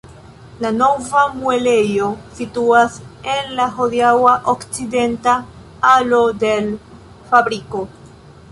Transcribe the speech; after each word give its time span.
La 0.63 0.69
nova 0.77 1.25
muelejo 1.41 2.07
situas 2.39 2.95
en 3.35 3.53
la 3.59 3.67
hodiaŭa 3.77 4.33
okcidenta 4.55 5.35
alo 5.93 6.23
de 6.47 6.53
l' 6.63 7.05
fabriko. 7.35 7.87